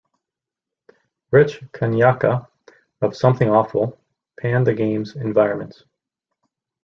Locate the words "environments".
5.15-5.83